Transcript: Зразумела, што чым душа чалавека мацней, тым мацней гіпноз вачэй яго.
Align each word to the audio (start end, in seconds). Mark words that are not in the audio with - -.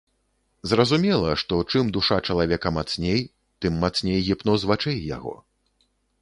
Зразумела, 0.69 1.33
што 1.41 1.59
чым 1.73 1.91
душа 1.97 2.17
чалавека 2.31 2.71
мацней, 2.77 3.21
тым 3.67 3.77
мацней 3.85 4.19
гіпноз 4.31 4.67
вачэй 4.73 4.99
яго. 5.17 5.37